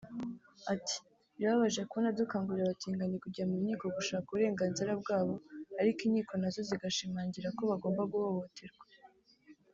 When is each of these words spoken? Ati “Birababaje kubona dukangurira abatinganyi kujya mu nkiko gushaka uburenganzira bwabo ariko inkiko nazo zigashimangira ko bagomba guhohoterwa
Ati 0.73 0.95
“Birababaje 1.37 1.81
kubona 1.89 2.17
dukangurira 2.19 2.65
abatinganyi 2.67 3.17
kujya 3.23 3.43
mu 3.49 3.55
nkiko 3.63 3.85
gushaka 3.97 4.27
uburenganzira 4.29 4.91
bwabo 5.01 5.33
ariko 5.81 5.99
inkiko 6.07 6.33
nazo 6.41 6.61
zigashimangira 6.69 7.47
ko 7.57 7.61
bagomba 7.71 8.01
guhohoterwa 8.11 8.85